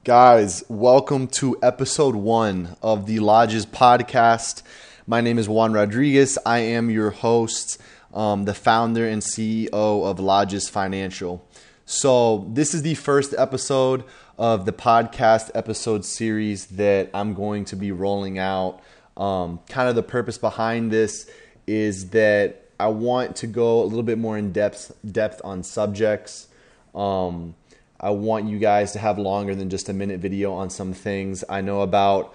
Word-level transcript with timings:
Guys, 0.00 0.64
welcome 0.68 1.26
to 1.28 1.56
episode 1.62 2.14
one 2.14 2.76
of 2.82 3.06
the 3.06 3.18
Lodgz 3.18 3.66
podcast. 3.66 4.62
My 5.06 5.20
name 5.20 5.38
is 5.38 5.48
Juan 5.48 5.74
Rodriguez. 5.74 6.38
I 6.46 6.60
am 6.60 6.88
your 6.88 7.10
host, 7.10 7.78
um, 8.14 8.44
the 8.46 8.54
founder 8.54 9.06
and 9.06 9.20
CEO 9.20 9.68
of 9.72 10.16
Lodgz 10.16 10.70
Financial. 10.70 11.46
So, 11.84 12.48
this 12.50 12.74
is 12.74 12.82
the 12.82 12.94
first 12.94 13.34
episode 13.36 14.04
of 14.38 14.64
the 14.64 14.72
podcast 14.72 15.50
episode 15.54 16.04
series 16.04 16.66
that 16.66 17.10
I'm 17.12 17.34
going 17.34 17.64
to 17.66 17.76
be 17.76 17.92
rolling 17.92 18.38
out. 18.38 18.80
Um, 19.16 19.60
kind 19.68 19.88
of 19.88 19.94
the 19.94 20.02
purpose 20.02 20.38
behind 20.38 20.90
this 20.90 21.30
is 21.66 22.10
that 22.10 22.64
I 22.80 22.86
want 22.88 23.36
to 23.36 23.46
go 23.46 23.82
a 23.82 23.84
little 23.84 24.02
bit 24.02 24.18
more 24.18 24.38
in 24.38 24.52
depth 24.52 24.96
depth 25.08 25.40
on 25.44 25.62
subjects. 25.62 26.48
Um, 26.94 27.54
I 28.02 28.10
want 28.10 28.48
you 28.48 28.58
guys 28.58 28.92
to 28.92 28.98
have 28.98 29.18
longer 29.18 29.54
than 29.54 29.70
just 29.70 29.88
a 29.88 29.92
minute 29.92 30.18
video 30.18 30.52
on 30.52 30.70
some 30.70 30.92
things. 30.92 31.44
I 31.48 31.60
know 31.60 31.82
about 31.82 32.34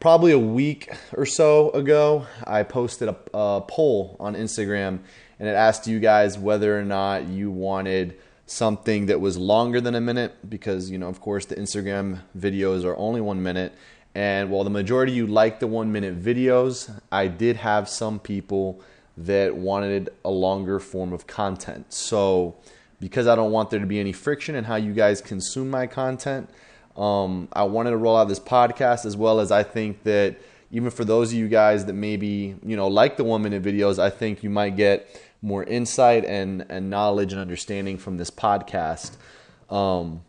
probably 0.00 0.32
a 0.32 0.38
week 0.38 0.92
or 1.16 1.24
so 1.24 1.70
ago, 1.70 2.26
I 2.44 2.64
posted 2.64 3.08
a, 3.08 3.16
a 3.32 3.60
poll 3.60 4.16
on 4.18 4.34
Instagram 4.34 4.98
and 5.38 5.48
it 5.48 5.54
asked 5.54 5.86
you 5.86 6.00
guys 6.00 6.36
whether 6.36 6.78
or 6.78 6.84
not 6.84 7.28
you 7.28 7.50
wanted 7.50 8.18
something 8.46 9.06
that 9.06 9.20
was 9.20 9.36
longer 9.36 9.80
than 9.80 9.94
a 9.94 10.00
minute 10.00 10.34
because, 10.48 10.90
you 10.90 10.98
know, 10.98 11.08
of 11.08 11.20
course, 11.20 11.46
the 11.46 11.54
Instagram 11.54 12.20
videos 12.36 12.84
are 12.84 12.96
only 12.96 13.20
one 13.20 13.42
minute. 13.42 13.72
And 14.14 14.50
while 14.50 14.64
the 14.64 14.70
majority 14.70 15.12
of 15.12 15.16
you 15.16 15.26
like 15.26 15.60
the 15.60 15.66
one 15.66 15.92
minute 15.92 16.20
videos, 16.20 16.90
I 17.12 17.28
did 17.28 17.56
have 17.56 17.88
some 17.88 18.18
people 18.18 18.80
that 19.16 19.54
wanted 19.54 20.08
a 20.24 20.30
longer 20.30 20.80
form 20.80 21.12
of 21.12 21.26
content. 21.26 21.92
So, 21.92 22.56
because 23.00 23.26
I 23.26 23.34
don't 23.34 23.52
want 23.52 23.70
there 23.70 23.80
to 23.80 23.86
be 23.86 24.00
any 24.00 24.12
friction 24.12 24.54
in 24.54 24.64
how 24.64 24.76
you 24.76 24.92
guys 24.92 25.20
consume 25.20 25.70
my 25.70 25.86
content. 25.86 26.50
Um, 26.96 27.48
I 27.52 27.62
wanted 27.62 27.90
to 27.90 27.96
roll 27.96 28.16
out 28.16 28.28
this 28.28 28.40
podcast 28.40 29.06
as 29.06 29.16
well 29.16 29.40
as 29.40 29.52
I 29.52 29.62
think 29.62 30.02
that 30.02 30.36
even 30.70 30.90
for 30.90 31.04
those 31.04 31.32
of 31.32 31.38
you 31.38 31.48
guys 31.48 31.84
that 31.86 31.92
maybe 31.92 32.56
you 32.64 32.76
know 32.76 32.88
like 32.88 33.16
the 33.16 33.24
one 33.24 33.42
minute 33.42 33.62
videos, 33.62 33.98
I 33.98 34.10
think 34.10 34.42
you 34.42 34.50
might 34.50 34.76
get 34.76 35.08
more 35.40 35.62
insight 35.64 36.24
and 36.24 36.66
and 36.68 36.90
knowledge 36.90 37.32
and 37.32 37.40
understanding 37.40 37.98
from 37.98 38.16
this 38.16 38.30
podcast. 38.30 39.12
Um, 39.70 40.22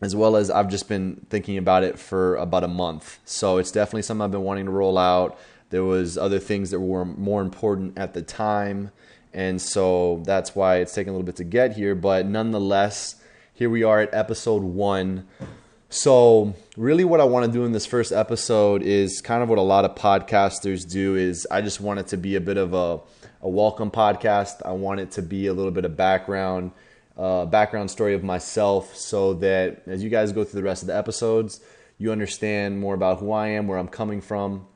as 0.00 0.16
well 0.16 0.34
as 0.34 0.50
I've 0.50 0.68
just 0.68 0.88
been 0.88 1.24
thinking 1.30 1.56
about 1.56 1.84
it 1.84 1.96
for 1.96 2.34
about 2.34 2.64
a 2.64 2.68
month. 2.68 3.20
So 3.24 3.58
it's 3.58 3.70
definitely 3.70 4.02
something 4.02 4.22
I've 4.22 4.32
been 4.32 4.42
wanting 4.42 4.64
to 4.64 4.72
roll 4.72 4.98
out. 4.98 5.38
There 5.70 5.84
was 5.84 6.18
other 6.18 6.40
things 6.40 6.70
that 6.70 6.80
were 6.80 7.04
more 7.04 7.40
important 7.40 7.96
at 7.96 8.12
the 8.12 8.20
time 8.20 8.90
and 9.34 9.60
so 9.60 10.22
that's 10.24 10.54
why 10.54 10.76
it's 10.76 10.94
taking 10.94 11.10
a 11.10 11.12
little 11.12 11.26
bit 11.26 11.36
to 11.36 11.44
get 11.44 11.76
here. 11.76 11.94
But 11.94 12.26
nonetheless, 12.26 13.16
here 13.54 13.70
we 13.70 13.82
are 13.82 14.00
at 14.00 14.14
episode 14.14 14.62
one. 14.62 15.26
So 15.88 16.54
really 16.76 17.04
what 17.04 17.20
I 17.20 17.24
want 17.24 17.46
to 17.46 17.52
do 17.52 17.64
in 17.64 17.72
this 17.72 17.84
first 17.84 18.12
episode 18.12 18.82
is 18.82 19.20
kind 19.20 19.42
of 19.42 19.48
what 19.48 19.58
a 19.58 19.62
lot 19.62 19.84
of 19.84 19.94
podcasters 19.94 20.90
do 20.90 21.16
is 21.16 21.46
I 21.50 21.60
just 21.60 21.80
want 21.80 22.00
it 22.00 22.06
to 22.08 22.16
be 22.16 22.36
a 22.36 22.40
bit 22.40 22.56
of 22.56 22.72
a, 22.72 23.00
a 23.42 23.48
welcome 23.48 23.90
podcast. 23.90 24.62
I 24.64 24.72
want 24.72 25.00
it 25.00 25.10
to 25.12 25.22
be 25.22 25.48
a 25.48 25.52
little 25.52 25.70
bit 25.70 25.84
of 25.84 25.96
background, 25.96 26.72
uh, 27.16 27.44
background 27.44 27.90
story 27.90 28.14
of 28.14 28.24
myself 28.24 28.96
so 28.96 29.34
that 29.34 29.82
as 29.86 30.02
you 30.02 30.08
guys 30.08 30.32
go 30.32 30.44
through 30.44 30.60
the 30.60 30.64
rest 30.64 30.82
of 30.82 30.86
the 30.86 30.96
episodes, 30.96 31.60
you 31.98 32.10
understand 32.10 32.80
more 32.80 32.94
about 32.94 33.18
who 33.18 33.30
I 33.30 33.48
am, 33.48 33.66
where 33.66 33.78
I'm 33.78 33.88
coming 33.88 34.20
from. 34.20 34.66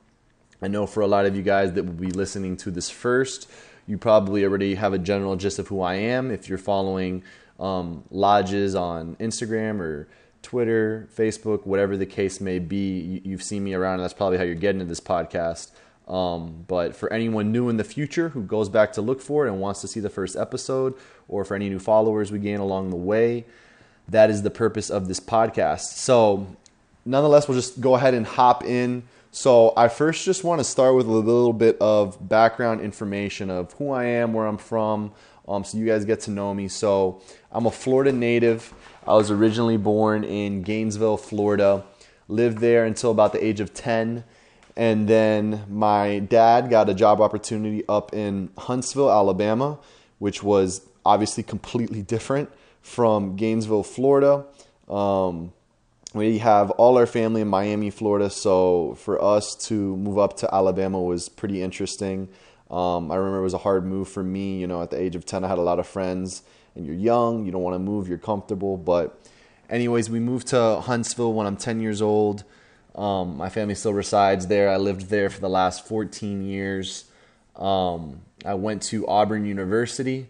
I 0.61 0.67
know 0.67 0.85
for 0.87 1.01
a 1.01 1.07
lot 1.07 1.25
of 1.25 1.35
you 1.35 1.41
guys 1.41 1.73
that 1.73 1.83
will 1.83 1.93
be 1.93 2.11
listening 2.11 2.57
to 2.57 2.71
this 2.71 2.89
first, 2.89 3.49
you 3.87 3.97
probably 3.97 4.43
already 4.43 4.75
have 4.75 4.93
a 4.93 4.99
general 4.99 5.35
gist 5.35 5.59
of 5.59 5.69
who 5.69 5.81
I 5.81 5.95
am. 5.95 6.29
If 6.29 6.49
you're 6.49 6.57
following 6.57 7.23
um, 7.59 8.03
Lodgz 8.13 8.79
on 8.79 9.15
Instagram 9.15 9.79
or 9.79 10.07
Twitter, 10.43 11.07
Facebook, 11.15 11.65
whatever 11.65 11.97
the 11.97 12.05
case 12.05 12.39
may 12.39 12.59
be, 12.59 13.21
you, 13.23 13.31
have 13.31 13.43
seen 13.43 13.63
me 13.63 13.73
around, 13.73 13.95
and 13.95 14.03
that's 14.03 14.13
probably 14.13 14.37
how 14.37 14.43
you're 14.43 14.55
getting 14.55 14.79
to 14.79 14.85
this 14.85 14.99
podcast. 14.99 15.71
Um, 16.07 16.65
but 16.67 16.95
for 16.95 17.11
anyone 17.11 17.51
new 17.51 17.67
in 17.69 17.77
the 17.77 17.83
future 17.83 18.29
who 18.29 18.43
goes 18.43 18.69
back 18.69 18.93
to 18.93 19.01
look 19.01 19.19
for 19.21 19.45
it 19.45 19.49
and 19.51 19.59
wants 19.59 19.81
to 19.81 19.87
see 19.87 19.99
the 19.99 20.09
first 20.09 20.35
episode, 20.35 20.93
or 21.27 21.43
for 21.43 21.55
any 21.55 21.69
new 21.69 21.79
followers 21.79 22.31
we 22.31 22.39
gain 22.39 22.59
along 22.59 22.89
the 22.91 22.95
way, 22.95 23.45
that 24.07 24.29
is 24.29 24.43
the 24.43 24.49
purpose 24.49 24.89
of 24.89 25.07
this 25.07 25.19
podcast. 25.19 25.81
So, 25.81 26.47
nonetheless, 27.05 27.47
we'll 27.47 27.57
just 27.57 27.81
go 27.81 27.95
ahead 27.95 28.13
and 28.13 28.25
hop 28.25 28.63
in 28.63 29.03
so 29.37 29.71
I 29.77 29.87
first 29.87 30.25
just 30.25 30.43
want 30.43 30.61
to 30.61 30.63
start 30.63 30.95
with 30.95 31.05
a 31.05 31.11
little 31.11 31.53
bit 31.53 31.77
of 31.79 32.27
background 32.27 32.81
information 32.81 33.51
of 33.51 33.71
who 33.73 33.91
I 33.91 34.05
am, 34.05 34.33
where 34.33 34.47
I'm 34.47 34.57
from, 34.57 35.11
um, 35.47 35.63
so 35.63 35.77
you 35.77 35.85
guys 35.85 36.05
get 36.05 36.21
to 36.21 36.31
know 36.31 36.55
me. 36.55 36.67
So 36.67 37.21
I'm 37.51 37.67
a 37.67 37.71
Florida 37.71 38.11
native. 38.11 38.73
I 39.05 39.13
was 39.13 39.29
originally 39.29 39.77
born 39.77 40.23
in 40.23 40.63
Gainesville, 40.63 41.17
Florida. 41.17 41.83
Lived 42.27 42.57
there 42.57 42.83
until 42.83 43.11
about 43.11 43.31
the 43.31 43.45
age 43.45 43.59
of 43.59 43.75
10. 43.75 44.23
And 44.75 45.07
then 45.07 45.65
my 45.69 46.17
dad 46.17 46.71
got 46.71 46.89
a 46.89 46.95
job 46.95 47.21
opportunity 47.21 47.83
up 47.87 48.15
in 48.15 48.49
Huntsville, 48.57 49.11
Alabama, 49.11 49.77
which 50.17 50.41
was 50.41 50.81
obviously 51.05 51.43
completely 51.43 52.01
different 52.01 52.49
from 52.81 53.35
Gainesville, 53.35 53.83
Florida. 53.83 54.45
Um, 54.89 55.53
we 56.17 56.39
have 56.39 56.71
all 56.71 56.97
our 56.97 57.05
family 57.05 57.41
in 57.41 57.47
Miami, 57.47 57.89
Florida. 57.89 58.29
So 58.29 58.95
for 58.99 59.23
us 59.23 59.55
to 59.67 59.95
move 59.95 60.17
up 60.17 60.37
to 60.37 60.53
Alabama 60.53 61.01
was 61.01 61.29
pretty 61.29 61.61
interesting. 61.61 62.29
Um, 62.69 63.11
I 63.11 63.15
remember 63.15 63.39
it 63.39 63.43
was 63.43 63.53
a 63.53 63.59
hard 63.59 63.85
move 63.85 64.09
for 64.09 64.23
me. 64.23 64.59
You 64.59 64.67
know, 64.67 64.81
at 64.81 64.91
the 64.91 64.99
age 64.99 65.15
of 65.15 65.25
10, 65.25 65.43
I 65.43 65.47
had 65.47 65.57
a 65.57 65.61
lot 65.61 65.79
of 65.79 65.87
friends, 65.87 66.43
and 66.75 66.85
you're 66.85 66.95
young, 66.95 67.45
you 67.45 67.51
don't 67.51 67.61
want 67.61 67.75
to 67.75 67.79
move, 67.79 68.07
you're 68.07 68.17
comfortable. 68.17 68.77
But, 68.77 69.19
anyways, 69.69 70.09
we 70.09 70.19
moved 70.19 70.47
to 70.47 70.81
Huntsville 70.81 71.33
when 71.33 71.47
I'm 71.47 71.57
10 71.57 71.79
years 71.79 72.01
old. 72.01 72.43
Um, 72.95 73.37
my 73.37 73.49
family 73.49 73.75
still 73.75 73.93
resides 73.93 74.47
there. 74.47 74.69
I 74.69 74.77
lived 74.77 75.09
there 75.09 75.29
for 75.29 75.39
the 75.39 75.49
last 75.49 75.87
14 75.87 76.43
years. 76.43 77.05
Um, 77.55 78.21
I 78.45 78.55
went 78.55 78.81
to 78.83 79.07
Auburn 79.07 79.45
University. 79.45 80.27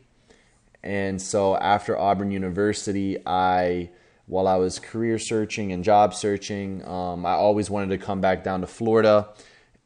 And 0.83 1.21
so 1.21 1.55
after 1.57 1.97
Auburn 1.97 2.31
University, 2.31 3.17
I 3.25 3.89
while 4.27 4.47
I 4.47 4.55
was 4.55 4.77
career 4.77 5.17
searching 5.17 5.71
and 5.71 5.83
job 5.83 6.13
searching. 6.13 6.85
Um, 6.87 7.25
I 7.25 7.33
always 7.33 7.69
wanted 7.69 7.89
to 7.89 8.05
come 8.05 8.21
back 8.21 8.43
down 8.43 8.61
to 8.61 8.67
Florida, 8.67 9.29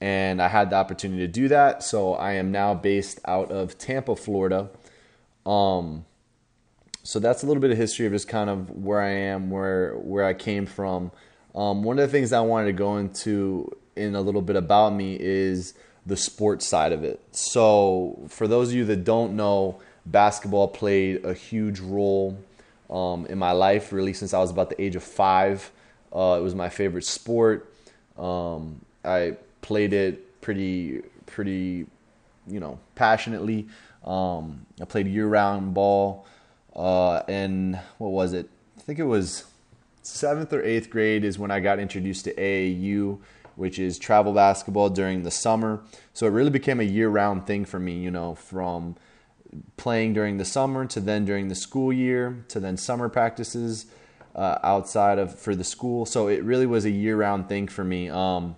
and 0.02 0.42
I 0.42 0.48
had 0.48 0.72
the 0.72 0.76
opportunity 0.76 1.22
to 1.22 1.32
do 1.32 1.48
that. 1.48 1.84
So 1.84 2.14
I 2.14 2.34
am 2.34 2.52
now 2.52 2.74
based 2.74 3.20
out 3.26 3.52
of 3.52 3.78
Tampa, 3.78 4.16
Florida. 4.16 4.70
Um, 5.46 6.06
so 7.04 7.20
that's 7.20 7.44
a 7.44 7.48
little 7.48 7.62
bit 7.62 7.72
of 7.72 7.78
history 7.78 8.06
of 8.06 8.12
just 8.12 8.28
kind 8.28 8.50
of 8.50 8.70
where 8.70 9.02
I 9.02 9.10
am, 9.10 9.50
where 9.50 9.94
where 9.94 10.26
I 10.26 10.34
came 10.34 10.66
from. 10.66 11.12
Um, 11.54 11.84
one 11.84 12.00
of 12.00 12.08
the 12.08 12.12
things 12.12 12.34
I 12.34 12.42
wanted 12.42 12.68
to 12.68 12.74
go 12.74 12.98
into 12.98 13.76
in 13.96 14.16
a 14.16 14.22
little 14.22 14.42
bit 14.42 14.56
about 14.56 14.94
me 14.94 15.18
is 15.20 15.74
the 16.06 16.18
sports 16.18 16.66
side 16.66 16.92
of 16.92 17.04
it. 17.04 17.22
So 17.32 18.20
for 18.28 18.48
those 18.48 18.70
of 18.70 18.76
you 18.76 18.86
that 18.86 19.04
don't 19.04 19.36
know, 19.36 19.80
basketball 20.06 20.68
played 20.68 21.26
a 21.26 21.34
huge 21.34 21.80
role 21.80 22.38
um, 22.92 23.26
in 23.28 23.38
my 23.38 23.52
life, 23.52 23.94
really 23.94 24.14
since 24.14 24.34
I 24.34 24.40
was 24.40 24.52
about 24.52 24.70
the 24.70 24.82
age 24.82 24.96
of 24.96 25.04
five. 25.04 25.72
Uh, 26.14 26.36
it 26.38 26.44
was 26.44 26.54
my 26.54 26.70
favorite 26.70 27.06
sport. 27.06 27.74
Um, 28.18 28.82
I 29.06 29.38
played 29.62 29.94
it 29.94 30.42
pretty, 30.42 31.02
pretty, 31.26 31.88
you 32.48 32.60
know, 32.60 32.80
passionately. 32.96 33.68
Um, 34.04 34.66
I 34.82 34.86
played 34.86 35.08
year-round 35.08 35.74
ball, 35.74 36.26
uh, 36.76 37.22
and 37.28 37.80
what 37.98 38.10
was 38.10 38.34
it? 38.34 38.50
I 38.78 38.82
think 38.82 39.00
it 39.00 39.06
was 39.06 39.46
seventh 40.02 40.52
or 40.52 40.64
eighth 40.64 40.90
grade 40.90 41.24
is 41.24 41.38
when 41.38 41.52
I 41.52 41.60
got 41.60 41.80
introduced 41.80 42.26
to 42.26 42.34
AAU, 42.34 43.20
which 43.56 43.78
is 43.80 44.00
travel 44.00 44.34
basketball 44.34 44.90
during 44.90 45.24
the 45.24 45.32
summer. 45.32 45.82
So 46.14 46.26
it 46.26 46.32
really 46.32 46.50
became 46.50 46.80
a 46.80 46.84
year-round 46.84 47.46
thing 47.46 47.64
for 47.64 47.80
me. 47.80 48.00
You 48.00 48.12
know, 48.12 48.36
from 48.36 48.96
playing 49.78 50.14
during 50.14 50.38
the 50.38 50.46
summer 50.46 50.86
to 50.86 51.00
then 51.00 51.26
during 51.26 51.48
the 51.48 51.56
school 51.56 51.92
year 51.92 52.46
to 52.48 52.60
then 52.60 52.78
summer 52.78 53.10
practices 53.10 53.86
uh, 54.36 54.58
outside 54.64 55.20
of 55.20 55.38
for 55.38 55.56
the 55.56 55.64
school. 55.64 56.06
So 56.06 56.28
it 56.28 56.44
really 56.44 56.66
was 56.66 56.86
a 56.86 56.90
year 56.90 57.18
round 57.18 57.50
thing 57.50 57.68
for 57.68 57.84
me. 57.84 58.10
Um, 58.10 58.56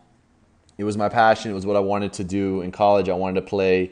it 0.78 0.84
was 0.84 0.98
my 0.98 1.10
passion. 1.10 1.52
It 1.52 1.54
was 1.54 1.66
what 1.66 1.76
I 1.76 1.80
wanted 1.80 2.14
to 2.14 2.24
do 2.24 2.62
in 2.62 2.72
college. 2.72 3.10
I 3.10 3.14
wanted 3.14 3.42
to 3.42 3.48
play 3.48 3.92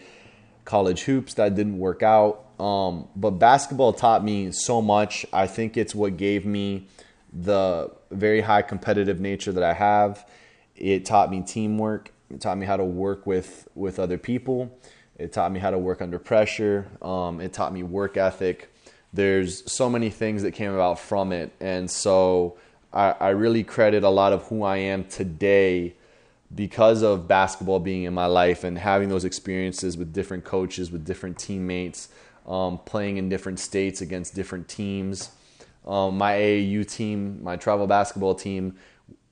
college 0.66 1.04
hoops. 1.04 1.36
That 1.36 1.56
didn't 1.56 1.78
work 1.78 2.04
out. 2.04 2.46
Um, 2.60 3.08
but 3.16 3.32
basketball 3.32 3.94
taught 3.94 4.24
me 4.24 4.52
so 4.52 4.82
much. 4.82 5.26
I 5.34 5.48
think 5.48 5.78
it's 5.78 5.96
what 5.96 6.18
gave 6.18 6.46
me 6.46 6.88
the 7.34 7.92
very 8.12 8.42
high 8.42 8.62
competitive 8.62 9.20
nature 9.20 9.52
that 9.52 9.64
I 9.64 9.74
have. 9.74 10.28
It 10.76 11.06
taught 11.06 11.32
me 11.32 11.42
teamwork. 11.42 12.12
It 12.30 12.42
taught 12.42 12.58
me 12.58 12.66
how 12.66 12.78
to 12.78 12.86
work 12.86 13.26
with 13.26 13.68
with 13.76 14.00
other 14.00 14.18
people. 14.18 14.78
It 15.22 15.32
taught 15.32 15.52
me 15.52 15.60
how 15.60 15.70
to 15.70 15.78
work 15.78 16.02
under 16.02 16.18
pressure. 16.18 16.88
Um, 17.02 17.40
it 17.40 17.54
taught 17.54 17.74
me 17.74 17.84
work 17.84 18.18
ethic. 18.18 18.74
There's 19.14 19.72
so 19.72 19.90
many 19.90 20.10
things 20.10 20.42
that 20.42 20.52
came 20.52 20.74
about 20.74 21.00
from 21.00 21.32
it. 21.32 21.52
And 21.60 21.90
so 21.92 22.58
I, 22.92 23.12
I 23.12 23.30
really 23.30 23.64
credit 23.64 24.04
a 24.04 24.10
lot 24.10 24.34
of 24.34 24.44
who 24.48 24.64
I 24.64 24.78
am 24.78 25.06
today 25.06 25.94
because 26.54 27.02
of 27.04 27.28
basketball 27.28 27.80
being 27.80 28.04
in 28.04 28.14
my 28.14 28.26
life 28.26 28.64
and 28.64 28.78
having 28.78 29.10
those 29.10 29.24
experiences 29.24 29.96
with 29.96 30.12
different 30.12 30.44
coaches, 30.44 30.92
with 30.92 31.06
different 31.06 31.38
teammates, 31.38 32.10
um, 32.48 32.80
playing 32.80 33.18
in 33.18 33.30
different 33.30 33.60
states 33.60 34.02
against 34.02 34.34
different 34.34 34.68
teams. 34.68 35.32
um, 35.86 36.18
my 36.18 36.34
AAU 36.34 36.88
team, 36.88 37.44
my 37.44 37.56
travel 37.56 37.88
basketball 37.88 38.36
team, 38.36 38.76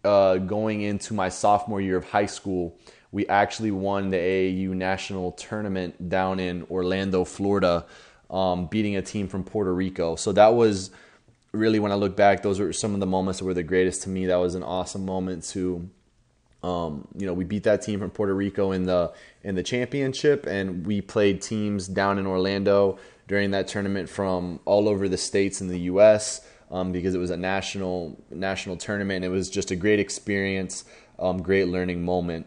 uh, 0.03 0.37
going 0.37 0.81
into 0.81 1.13
my 1.13 1.29
sophomore 1.29 1.81
year 1.81 1.97
of 1.97 2.05
high 2.05 2.25
school, 2.25 2.77
we 3.11 3.27
actually 3.27 3.71
won 3.71 4.09
the 4.09 4.17
AAU 4.17 4.69
national 4.69 5.31
tournament 5.31 6.09
down 6.09 6.39
in 6.39 6.65
Orlando, 6.69 7.23
Florida, 7.23 7.85
um, 8.29 8.67
beating 8.67 8.95
a 8.95 9.01
team 9.01 9.27
from 9.27 9.43
Puerto 9.43 9.73
Rico. 9.73 10.15
So 10.15 10.31
that 10.33 10.53
was 10.53 10.91
really, 11.51 11.79
when 11.79 11.91
I 11.91 11.95
look 11.95 12.15
back, 12.15 12.43
those 12.43 12.59
were 12.59 12.71
some 12.71 12.93
of 12.93 12.99
the 12.99 13.07
moments 13.07 13.39
that 13.39 13.45
were 13.45 13.55
the 13.55 13.63
greatest 13.63 14.03
to 14.03 14.09
me. 14.09 14.27
That 14.27 14.35
was 14.35 14.53
an 14.53 14.61
awesome 14.61 15.05
moment 15.05 15.43
to, 15.45 15.89
um, 16.61 17.07
you 17.17 17.25
know, 17.25 17.33
we 17.33 17.43
beat 17.43 17.63
that 17.63 17.81
team 17.81 17.99
from 17.99 18.11
Puerto 18.11 18.35
Rico 18.35 18.71
in 18.71 18.85
the 18.85 19.11
in 19.43 19.55
the 19.55 19.63
championship, 19.63 20.45
and 20.45 20.85
we 20.85 21.01
played 21.01 21.41
teams 21.41 21.87
down 21.87 22.19
in 22.19 22.27
Orlando 22.27 22.99
during 23.27 23.51
that 23.51 23.67
tournament 23.67 24.09
from 24.09 24.59
all 24.65 24.89
over 24.89 25.07
the 25.07 25.17
states 25.17 25.61
in 25.61 25.67
the 25.67 25.79
U.S. 25.81 26.45
Um, 26.69 26.91
because 26.91 27.15
it 27.15 27.17
was 27.17 27.31
a 27.31 27.37
national 27.37 28.21
national 28.29 28.77
tournament. 28.77 29.25
It 29.25 29.29
was 29.29 29.49
just 29.49 29.71
a 29.71 29.75
great 29.75 29.99
experience, 29.99 30.83
um, 31.17 31.41
great 31.41 31.67
learning 31.69 32.05
moment. 32.05 32.45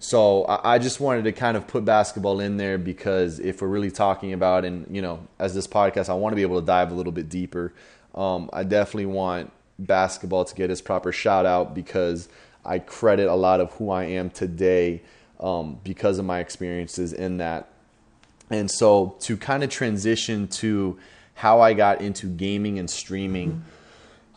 So 0.00 0.44
I, 0.44 0.74
I 0.74 0.78
just 0.78 0.98
wanted 0.98 1.24
to 1.24 1.32
kind 1.32 1.56
of 1.56 1.66
put 1.68 1.84
basketball 1.84 2.40
in 2.40 2.56
there 2.56 2.78
because 2.78 3.38
if 3.38 3.60
we're 3.60 3.68
really 3.68 3.90
talking 3.90 4.32
about, 4.32 4.64
and 4.64 4.86
you 4.90 5.02
know, 5.02 5.26
as 5.38 5.54
this 5.54 5.66
podcast, 5.66 6.08
I 6.08 6.14
want 6.14 6.32
to 6.32 6.36
be 6.36 6.42
able 6.42 6.58
to 6.58 6.66
dive 6.66 6.90
a 6.90 6.94
little 6.94 7.12
bit 7.12 7.28
deeper. 7.28 7.72
Um, 8.14 8.48
I 8.52 8.64
definitely 8.64 9.06
want 9.06 9.52
basketball 9.78 10.46
to 10.46 10.54
get 10.54 10.70
its 10.70 10.80
proper 10.80 11.12
shout 11.12 11.46
out 11.46 11.74
because 11.74 12.28
I 12.64 12.78
credit 12.78 13.28
a 13.28 13.34
lot 13.34 13.60
of 13.60 13.72
who 13.74 13.90
I 13.90 14.04
am 14.04 14.30
today 14.30 15.02
um, 15.38 15.78
because 15.84 16.18
of 16.18 16.24
my 16.24 16.40
experiences 16.40 17.12
in 17.12 17.36
that. 17.36 17.68
And 18.48 18.70
so 18.70 19.16
to 19.20 19.36
kind 19.36 19.62
of 19.62 19.68
transition 19.68 20.48
to 20.48 20.98
how 21.34 21.60
I 21.60 21.74
got 21.74 22.00
into 22.00 22.26
gaming 22.26 22.78
and 22.78 22.88
streaming. 22.88 23.64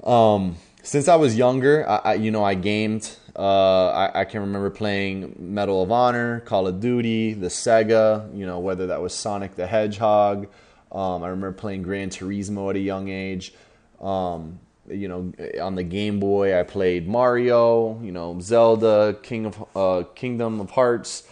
Um, 0.03 0.57
since 0.83 1.07
I 1.07 1.15
was 1.15 1.37
younger, 1.37 1.89
I, 1.89 1.95
I, 1.95 2.13
you 2.15 2.31
know 2.31 2.43
I 2.43 2.53
gamed 2.55 3.15
uh, 3.35 3.89
I, 3.89 4.21
I, 4.21 4.25
can 4.25 4.41
remember 4.41 4.69
playing 4.69 5.35
Medal 5.39 5.81
of 5.81 5.91
Honor, 5.91 6.41
Call 6.41 6.67
of 6.67 6.79
Duty, 6.79 7.33
the 7.33 7.47
Sega, 7.47 8.35
you 8.37 8.45
know, 8.45 8.59
whether 8.59 8.87
that 8.87 9.01
was 9.01 9.13
Sonic 9.13 9.55
the 9.55 9.65
Hedgehog. 9.65 10.47
Um, 10.91 11.23
I 11.23 11.29
remember 11.29 11.53
playing 11.53 11.81
Gran 11.81 12.11
Turismo 12.11 12.69
at 12.69 12.75
a 12.75 12.79
young 12.79 13.09
age. 13.09 13.53
Um, 13.99 14.59
you 14.87 15.07
know, 15.07 15.33
on 15.59 15.73
the 15.73 15.83
Game 15.83 16.19
Boy, 16.19 16.59
I 16.59 16.61
played 16.61 17.07
Mario, 17.07 17.99
you 18.03 18.11
know, 18.11 18.39
Zelda, 18.39 19.17
King 19.23 19.47
of 19.47 19.65
uh, 19.75 20.03
Kingdom 20.13 20.59
of 20.59 20.69
Hearts, 20.69 21.23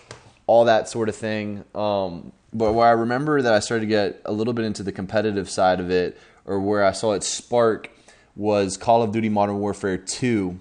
all 0.47 0.65
that 0.65 0.89
sort 0.89 1.07
of 1.07 1.15
thing. 1.15 1.63
Um, 1.75 2.31
but 2.51 2.73
where 2.73 2.87
I 2.87 2.91
remember 2.91 3.43
that 3.43 3.53
I 3.53 3.59
started 3.59 3.81
to 3.81 3.89
get 3.89 4.21
a 4.25 4.31
little 4.31 4.53
bit 4.53 4.65
into 4.65 4.81
the 4.81 4.91
competitive 4.91 5.49
side 5.49 5.79
of 5.79 5.91
it, 5.91 6.19
or 6.45 6.59
where 6.59 6.83
I 6.83 6.93
saw 6.93 7.11
it 7.13 7.23
spark, 7.23 7.91
was 8.35 8.75
Call 8.77 9.03
of 9.03 9.11
Duty 9.11 9.29
Modern 9.29 9.59
Warfare 9.59 9.97
2 9.97 10.59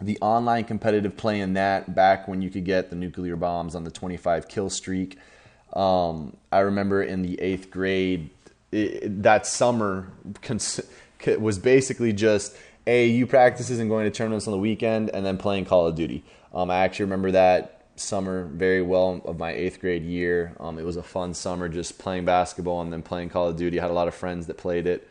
the 0.00 0.18
online 0.20 0.64
competitive 0.64 1.16
play 1.16 1.40
in 1.40 1.54
that 1.54 1.94
back 1.94 2.28
when 2.28 2.42
you 2.42 2.50
could 2.50 2.64
get 2.64 2.90
the 2.90 2.96
nuclear 2.96 3.36
bombs 3.36 3.74
on 3.74 3.84
the 3.84 3.90
25 3.90 4.48
kill 4.48 4.68
streak. 4.68 5.18
Um, 5.72 6.36
I 6.52 6.60
remember 6.60 7.02
in 7.02 7.22
the 7.22 7.40
eighth 7.40 7.70
grade, 7.70 8.30
it, 8.72 9.22
that 9.22 9.46
summer 9.46 10.08
cons- 10.42 10.80
was 11.38 11.58
basically 11.58 12.12
just 12.12 12.56
AAU 12.86 13.28
practices 13.28 13.78
and 13.78 13.90
going 13.90 14.04
to 14.04 14.10
tournaments 14.10 14.46
on 14.46 14.52
the 14.52 14.58
weekend 14.58 15.10
and 15.10 15.24
then 15.24 15.38
playing 15.38 15.64
Call 15.64 15.86
of 15.86 15.94
Duty. 15.94 16.24
Um, 16.54 16.70
I 16.70 16.78
actually 16.78 17.04
remember 17.04 17.32
that 17.32 17.72
summer 17.96 18.44
very 18.44 18.82
well 18.82 19.20
of 19.24 19.38
my 19.38 19.52
eighth 19.52 19.80
grade 19.80 20.04
year. 20.04 20.54
Um, 20.60 20.78
it 20.78 20.84
was 20.84 20.96
a 20.96 21.02
fun 21.02 21.34
summer 21.34 21.68
just 21.68 21.98
playing 21.98 22.24
basketball 22.26 22.82
and 22.82 22.92
then 22.92 23.02
playing 23.02 23.30
Call 23.30 23.48
of 23.48 23.56
Duty. 23.56 23.78
I 23.78 23.82
had 23.82 23.90
a 23.90 23.94
lot 23.94 24.08
of 24.08 24.14
friends 24.14 24.46
that 24.46 24.58
played 24.58 24.86
it. 24.86 25.08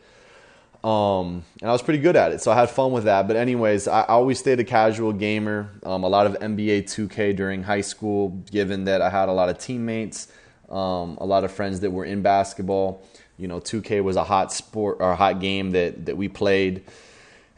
Um, 0.86 1.44
and 1.62 1.70
I 1.70 1.74
was 1.74 1.82
pretty 1.82 1.98
good 1.98 2.16
at 2.16 2.32
it, 2.32 2.42
so 2.44 2.52
I 2.52 2.56
had 2.56 2.70
fun 2.70 2.92
with 2.92 3.06
that. 3.06 3.28
But 3.28 3.38
anyways, 3.38 3.88
I, 3.88 4.04
always 4.04 4.38
stayed 4.38 4.60
a 4.60 4.64
casual 4.64 5.14
gamer. 5.14 5.72
Um, 5.82 6.04
a 6.04 6.08
lot 6.08 6.28
of 6.28 6.34
NBA 6.34 6.84
2K 6.84 7.36
during 7.36 7.64
high 7.64 7.82
school, 7.82 8.30
given 8.52 8.84
that 8.84 9.02
I 9.02 9.10
had 9.10 9.28
a 9.28 9.32
lot 9.32 9.50
of 9.50 9.58
teammates, 9.58 10.28
um, 10.70 11.18
a 11.20 11.26
lot 11.26 11.44
of 11.44 11.52
friends 11.52 11.80
that 11.80 11.90
were 11.90 12.06
in 12.06 12.22
basketball. 12.22 13.02
You 13.40 13.48
know, 13.48 13.60
2K 13.60 14.04
was 14.04 14.16
a 14.16 14.24
hot 14.24 14.54
sport 14.54 14.98
or 15.00 15.10
a 15.10 15.16
hot 15.16 15.40
game 15.40 15.72
that 15.72 16.06
that 16.06 16.18
we 16.18 16.28
played, 16.28 16.84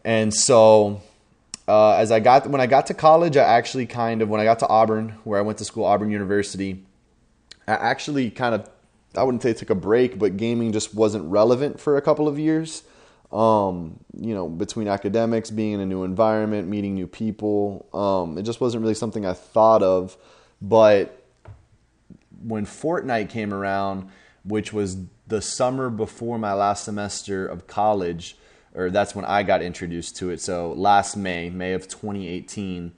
and 0.05 0.33
so 0.33 1.01
uh, 1.67 1.95
as 1.95 2.13
I 2.13 2.21
got 2.21 2.47
when 2.47 2.61
I 2.61 2.65
got 2.65 2.87
to 2.87 2.93
college, 2.93 3.35
I 3.35 3.43
actually 3.43 3.87
kind 3.87 4.21
of 4.21 4.29
when 4.29 4.39
I 4.39 4.45
got 4.45 4.59
to 4.59 4.67
Auburn, 4.69 5.15
where 5.25 5.37
I 5.37 5.41
went 5.41 5.57
to 5.57 5.65
school, 5.65 5.83
Auburn 5.83 6.11
University, 6.11 6.85
I 7.67 7.73
actually 7.73 8.31
kind 8.31 8.55
of 8.55 8.69
I 9.17 9.23
wouldn't 9.23 9.43
say 9.43 9.51
took 9.51 9.69
a 9.69 9.75
break, 9.75 10.17
but 10.17 10.37
gaming 10.37 10.71
just 10.71 10.95
wasn't 10.95 11.25
relevant 11.25 11.81
for 11.81 11.97
a 11.97 12.01
couple 12.01 12.29
of 12.29 12.39
years 12.39 12.83
um, 13.31 13.99
you 14.17 14.33
know, 14.33 14.47
between 14.47 14.87
academics, 14.87 15.49
being 15.49 15.73
in 15.73 15.79
a 15.79 15.85
new 15.85 16.03
environment, 16.03 16.67
meeting 16.67 16.95
new 16.95 17.07
people. 17.07 17.87
Um, 17.93 18.37
it 18.37 18.43
just 18.43 18.61
wasn't 18.61 18.81
really 18.81 18.93
something 18.93 19.25
I 19.25 19.33
thought 19.33 19.83
of. 19.83 20.17
But 20.61 21.23
when 22.41 22.65
Fortnite 22.65 23.29
came 23.29 23.53
around, 23.53 24.09
which 24.43 24.71
was 24.71 24.97
the 25.27 25.41
summer 25.41 25.89
before 25.89 26.39
my 26.39 26.53
last 26.53 26.85
semester 26.85 27.45
of 27.45 27.67
college, 27.67 28.37
or 28.73 28.89
that's 28.89 29.13
when 29.13 29.25
I 29.25 29.43
got 29.43 29.61
introduced 29.61 30.17
to 30.17 30.29
it. 30.29 30.39
So 30.39 30.71
last 30.73 31.17
May, 31.17 31.49
May 31.49 31.73
of 31.73 31.87
2018, 31.87 32.93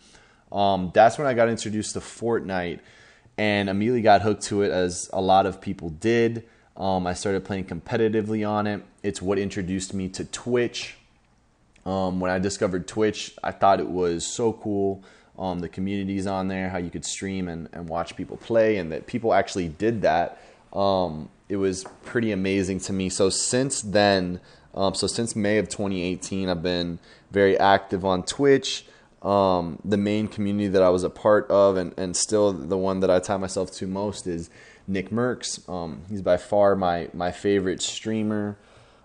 um, 0.51 0.91
that's 0.93 1.17
when 1.17 1.25
I 1.25 1.33
got 1.33 1.49
introduced 1.49 1.93
to 1.93 1.99
Fortnite 1.99 2.79
and 3.37 3.69
immediately 3.69 4.01
got 4.01 4.21
hooked 4.21 4.43
to 4.43 4.61
it, 4.63 4.71
as 4.71 5.09
a 5.13 5.21
lot 5.21 5.45
of 5.45 5.61
people 5.61 5.89
did. 5.89 6.45
Um, 6.79 7.05
I 7.05 7.13
started 7.13 7.43
playing 7.43 7.65
competitively 7.65 8.47
on 8.49 8.65
it. 8.65 8.83
It's 9.03 9.21
what 9.21 9.37
introduced 9.37 9.93
me 9.93 10.07
to 10.09 10.23
Twitch. 10.23 10.95
Um, 11.85 12.19
when 12.19 12.31
I 12.31 12.39
discovered 12.39 12.87
Twitch, 12.87 13.35
I 13.43 13.51
thought 13.51 13.79
it 13.79 13.89
was 13.89 14.25
so 14.25 14.53
cool. 14.53 15.03
Um, 15.37 15.59
the 15.59 15.69
communities 15.69 16.25
on 16.25 16.47
there, 16.47 16.69
how 16.69 16.77
you 16.77 16.89
could 16.89 17.05
stream 17.05 17.47
and, 17.47 17.67
and 17.73 17.89
watch 17.89 18.15
people 18.15 18.37
play, 18.37 18.77
and 18.77 18.91
that 18.91 19.07
people 19.07 19.33
actually 19.33 19.67
did 19.67 20.01
that. 20.03 20.41
Um, 20.71 21.29
it 21.49 21.57
was 21.57 21.85
pretty 22.03 22.31
amazing 22.31 22.79
to 22.81 22.93
me. 22.93 23.09
So 23.09 23.29
since 23.29 23.81
then, 23.81 24.39
um, 24.73 24.93
so 24.93 25.07
since 25.07 25.35
May 25.35 25.57
of 25.57 25.67
2018, 25.67 26.47
I've 26.47 26.61
been 26.61 26.99
very 27.31 27.57
active 27.57 28.05
on 28.05 28.23
Twitch. 28.23 28.85
Um, 29.21 29.79
the 29.83 29.97
main 29.97 30.27
community 30.27 30.69
that 30.69 30.83
I 30.83 30.89
was 30.89 31.03
a 31.03 31.09
part 31.09 31.49
of, 31.49 31.75
and, 31.75 31.93
and 31.97 32.15
still 32.15 32.53
the 32.53 32.77
one 32.77 33.01
that 33.01 33.09
I 33.09 33.19
tie 33.19 33.37
myself 33.37 33.71
to 33.73 33.87
most, 33.87 34.27
is 34.27 34.49
Nick 34.89 35.11
Mercs. 35.11 35.67
Um, 35.69 36.01
he's 36.09 36.21
by 36.21 36.37
far 36.37 36.75
my 36.75 37.09
my 37.13 37.31
favorite 37.31 37.81
streamer. 37.81 38.57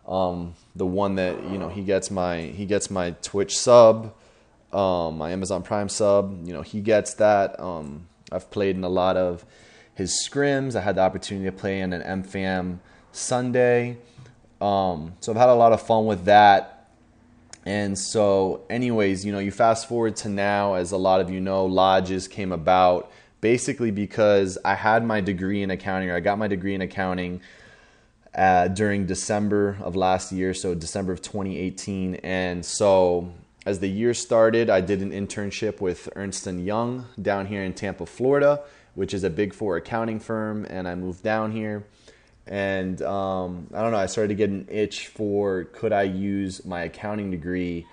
Um, 0.09 0.55
the 0.75 0.87
one 0.87 1.15
that 1.17 1.43
you 1.51 1.59
know 1.59 1.69
he 1.69 1.83
gets 1.83 2.11
my 2.11 2.41
he 2.43 2.67
gets 2.67 2.91
my 2.91 3.13
Twitch 3.23 3.57
sub, 3.57 4.15
um, 4.73 5.19
my 5.19 5.31
Amazon 5.31 5.63
Prime 5.63 5.89
sub. 5.89 6.47
You 6.47 6.55
know 6.55 6.63
he 6.63 6.81
gets 6.81 7.15
that. 7.15 7.61
Um, 7.61 8.09
I've 8.33 8.51
played 8.51 8.77
in 8.77 8.85
a 8.85 8.89
lot 8.89 9.17
of 9.17 9.45
his 9.95 10.27
scrims. 10.29 10.75
I 10.75 10.81
had 10.81 10.97
the 10.97 11.03
opportunity 11.03 11.47
to 11.47 11.53
play 11.53 11.81
in 11.81 11.93
an 11.93 12.23
MFAM 12.23 12.79
Sunday. 13.13 13.99
Um, 14.61 15.15
so 15.21 15.33
I've 15.33 15.39
had 15.39 15.51
a 15.51 15.55
lot 15.55 15.73
of 15.73 15.83
fun 15.83 16.07
with 16.07 16.25
that. 16.25 16.89
And 17.67 17.99
so, 17.99 18.63
anyways, 18.69 19.25
you 19.25 19.33
know, 19.33 19.39
you 19.39 19.51
fast 19.51 19.89
forward 19.89 20.17
to 20.17 20.29
now, 20.29 20.75
as 20.75 20.93
a 20.93 20.99
lot 20.99 21.21
of 21.21 21.31
you 21.31 21.41
know, 21.41 21.69
Lodgz 21.69 22.29
came 22.29 22.53
about 22.53 23.11
basically 23.45 23.91
because 23.91 24.57
I 24.65 24.75
had 24.75 25.05
my 25.05 25.21
degree 25.21 25.63
in 25.63 25.71
accounting, 25.71 26.09
or 26.09 26.17
I 26.17 26.21
got 26.21 26.39
my 26.39 26.49
degree 26.49 26.75
in 26.75 26.81
accounting 26.81 27.43
uh, 28.35 28.69
during 28.69 29.05
December 29.05 29.77
of 29.83 29.95
last 29.95 30.33
year, 30.33 30.55
so 30.55 30.75
December 30.75 31.13
of 31.13 31.21
2018. 31.21 32.15
And 32.23 32.65
so 32.65 33.35
as 33.67 33.81
the 33.81 33.87
year 33.87 34.15
started, 34.15 34.71
I 34.71 34.81
did 34.81 35.03
an 35.03 35.11
internship 35.11 35.83
with 35.83 36.09
Ernst 36.17 36.47
& 36.47 36.47
Young 36.47 37.05
down 37.21 37.45
here 37.45 37.63
in 37.63 37.75
Tampa, 37.75 38.07
Florida, 38.07 38.63
which 38.95 39.13
is 39.13 39.25
a 39.25 39.31
big 39.31 39.53
four 39.53 39.77
accounting 39.77 40.21
firm, 40.21 40.67
and 40.71 40.89
I 40.89 40.95
moved 40.95 41.23
down 41.23 41.53
here. 41.53 41.85
And 42.47 43.03
um, 43.03 43.67
I 43.75 43.83
don't 43.83 43.93
know, 43.93 43.99
I 43.99 44.07
started 44.07 44.29
to 44.29 44.37
get 44.37 44.49
an 44.49 44.67
itch 44.71 45.09
for 45.09 45.65
could 45.65 45.93
I 45.93 46.05
use 46.05 46.65
my 46.65 46.85
accounting 46.85 47.31
degree 47.31 47.87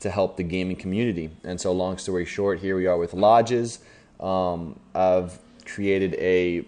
to 0.00 0.10
help 0.10 0.36
the 0.36 0.42
gaming 0.42 0.76
community. 0.76 1.30
And 1.44 1.58
so, 1.58 1.72
long 1.72 1.96
story 1.96 2.26
short, 2.26 2.60
here 2.60 2.76
we 2.76 2.86
are 2.86 2.98
with 2.98 3.12
Lodgz. 3.12 3.78
Um, 4.20 4.78
I've 4.94 5.38
created 5.64 6.14
a 6.14 6.64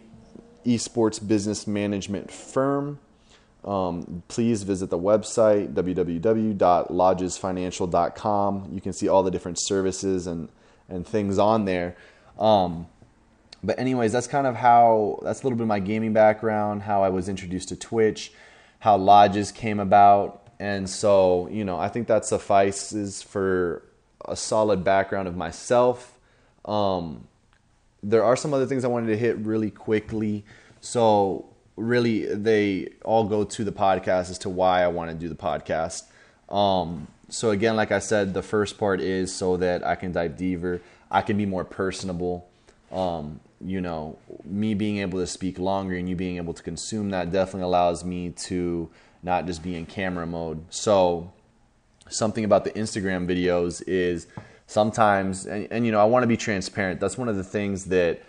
esports 0.64 1.26
business 1.26 1.66
management 1.66 2.30
firm. 2.30 3.00
Um, 3.64 4.23
please 4.28 4.62
visit 4.62 4.90
the 4.90 4.99
website 4.99 5.73
www.lodgzfinancial.com. 5.75 8.71
You 8.73 8.80
can 8.80 8.92
see 8.92 9.09
all 9.09 9.23
the 9.23 9.30
different 9.30 9.59
services 9.61 10.26
and 10.26 10.49
and 10.88 11.07
things 11.07 11.38
on 11.38 11.66
there. 11.66 11.95
Um, 12.38 12.87
but 13.62 13.78
anyways, 13.78 14.12
that's 14.12 14.26
kind 14.26 14.47
of 14.47 14.57
how 14.57 15.21
that's 15.23 15.42
a 15.42 15.45
little 15.45 15.57
bit 15.57 15.62
of 15.62 15.69
my 15.69 15.80
gaming 15.80 16.12
background, 16.12 16.83
how 16.83 17.02
I 17.02 17.11
was 17.11 17.28
introduced 17.28 17.69
to 17.69 17.76
Twitch, 17.76 18.33
how 18.78 18.99
Lodgz 18.99 19.54
came 19.54 19.78
about, 19.78 20.49
and 20.59 20.88
so 20.88 21.49
you 21.50 21.64
know 21.64 21.78
I 21.78 21.88
think 21.88 22.09
that 22.09 22.25
suffices 22.25 23.23
for 23.23 23.83
a 24.25 24.37
solid 24.37 24.85
background 24.85 25.28
of 25.28 25.37
myself. 25.37 26.19
Um, 26.64 27.26
there 28.02 28.25
are 28.25 28.37
some 28.37 28.54
other 28.54 28.66
things 28.66 28.85
I 28.85 28.88
wanted 28.88 29.09
to 29.09 29.16
hit 29.16 29.37
really 29.38 29.71
quickly. 29.71 30.45
So 30.80 31.47
really, 31.76 32.26
they 32.35 32.88
all 33.04 33.25
go 33.25 33.45
to 33.45 33.64
the 33.64 33.73
podcast 33.73 34.30
as 34.30 34.38
to 34.38 34.49
why 34.49 34.83
I 34.83 34.88
want 34.88 35.11
to 35.11 35.16
do 35.16 35.28
the 35.28 35.35
podcast. 35.35 36.04
Um, 36.49 37.09
so 37.28 37.50
again, 37.50 37.76
like 37.76 37.92
I 37.92 37.99
said, 37.99 38.35
the 38.35 38.42
first 38.42 38.78
part 38.78 39.00
is 39.00 39.35
so 39.35 39.57
that 39.59 39.87
I 39.87 39.95
can 39.95 40.12
dive 40.12 40.37
deeper. 40.37 40.80
I 41.11 41.23
can 41.23 41.37
be 41.37 41.47
more 41.47 41.64
personable. 41.64 42.49
Um, 42.90 43.40
you 43.61 43.80
know, 43.80 44.19
me 44.45 44.75
being 44.75 44.99
able 44.99 45.19
to 45.19 45.26
speak 45.26 45.59
longer 45.59 45.95
and 45.95 46.09
you 46.09 46.16
being 46.16 46.38
able 46.38 46.54
to 46.54 46.62
consume 46.62 47.11
that 47.11 47.30
definitely 47.30 47.66
allows 47.66 48.04
me 48.04 48.30
to 48.30 48.90
not 49.23 49.47
just 49.47 49.62
be 49.62 49.76
in 49.76 49.87
camera 49.87 50.26
mode. 50.26 50.64
So 50.71 51.33
something 52.09 52.45
about 52.45 52.64
the 52.64 52.71
Instagram 52.71 53.26
videos 53.26 53.83
is 53.87 54.26
sometimes, 54.71 55.47
and, 55.47 55.69
and 55.71 55.87
you 55.87 55.93
know, 55.93 56.00
I 56.00 56.05
want 56.05 56.23
to 56.23 56.27
be 56.27 56.37
transparent. 56.37 57.00
That's 57.00 57.19
one 57.19 57.29
of 57.29 57.37
the 57.37 57.45
things 57.45 57.87
that 57.87 58.23